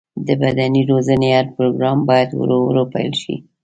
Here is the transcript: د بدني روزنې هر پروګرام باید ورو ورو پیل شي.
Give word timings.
د 0.27 0.29
بدني 0.41 0.81
روزنې 0.91 1.29
هر 1.37 1.45
پروګرام 1.55 1.97
باید 2.09 2.29
ورو 2.39 2.57
ورو 2.67 2.83
پیل 2.93 3.11
شي. 3.21 3.35